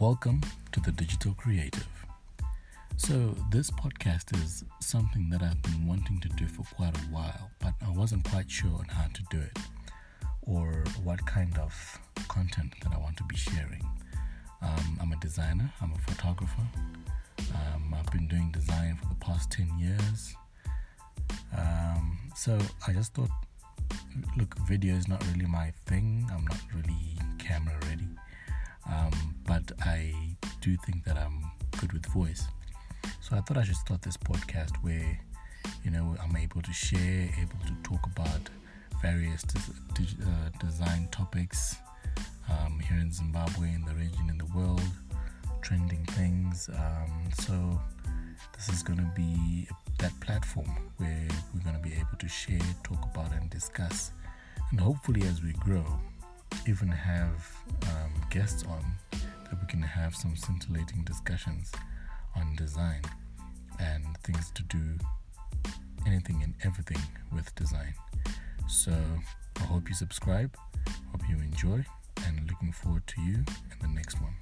[0.00, 0.40] Welcome
[0.72, 1.86] to the Digital Creative.
[2.96, 7.50] So, this podcast is something that I've been wanting to do for quite a while,
[7.58, 9.58] but I wasn't quite sure on how to do it
[10.40, 13.86] or what kind of content that I want to be sharing.
[14.62, 16.66] Um, I'm a designer, I'm a photographer.
[17.54, 20.34] Um, I've been doing design for the past 10 years.
[21.54, 22.58] Um, so,
[22.88, 23.28] I just thought,
[24.38, 27.18] look, video is not really my thing, I'm not really
[30.60, 32.46] do think that I'm good with voice.
[33.20, 35.18] So I thought I should start this podcast where,
[35.84, 38.40] you know, I'm able to share, able to talk about
[39.00, 41.76] various des- uh, design topics
[42.50, 44.82] um, here in Zimbabwe, in the region, in the world,
[45.62, 46.68] trending things.
[46.68, 47.80] Um, so
[48.54, 49.66] this is going to be
[49.98, 54.12] that platform where we're going to be able to share, talk about, and discuss.
[54.70, 55.84] And hopefully, as we grow,
[56.66, 58.84] even have um, guests on
[59.70, 61.70] can have some scintillating discussions
[62.34, 63.02] on design
[63.78, 64.98] and things to do
[66.08, 67.00] anything and everything
[67.32, 67.94] with design.
[68.68, 68.92] So
[69.60, 70.56] I hope you subscribe,
[71.12, 71.84] hope you enjoy,
[72.26, 74.34] and looking forward to you in the next one.